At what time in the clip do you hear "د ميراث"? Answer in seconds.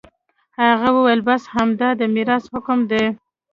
1.99-2.43